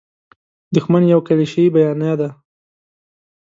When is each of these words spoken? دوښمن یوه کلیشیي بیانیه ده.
دوښمن 0.73 1.03
یوه 1.13 1.23
کلیشیي 1.27 1.67
بیانیه 1.75 2.15
ده. 2.21 2.29